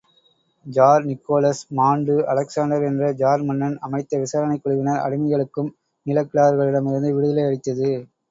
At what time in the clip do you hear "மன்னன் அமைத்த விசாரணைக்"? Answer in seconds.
3.49-4.63